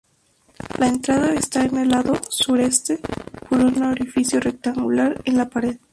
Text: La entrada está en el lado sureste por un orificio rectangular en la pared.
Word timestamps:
La 0.79 0.87
entrada 0.87 1.31
está 1.35 1.63
en 1.63 1.77
el 1.77 1.89
lado 1.89 2.19
sureste 2.27 2.99
por 3.47 3.59
un 3.59 3.83
orificio 3.83 4.39
rectangular 4.39 5.21
en 5.25 5.37
la 5.37 5.47
pared. 5.47 5.77